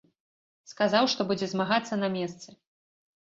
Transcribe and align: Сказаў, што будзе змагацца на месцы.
Сказаў, 0.71 1.09
што 1.13 1.21
будзе 1.31 1.49
змагацца 1.53 1.99
на 2.05 2.09
месцы. 2.17 2.49